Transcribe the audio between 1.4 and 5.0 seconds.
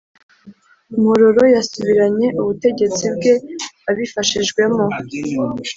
yasubiranye ubutegetsi bwe abifashijwemo